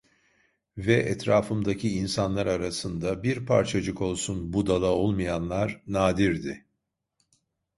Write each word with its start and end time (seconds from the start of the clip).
Ve 0.77 0.93
etrafımdaki 0.93 1.89
insanlar 1.89 2.45
arasında 2.47 3.23
bir 3.23 3.45
parçacık 3.45 4.01
olsun 4.01 4.53
budala 4.53 4.85
olmayanlar 4.91 5.81
nadirdi. 5.87 6.65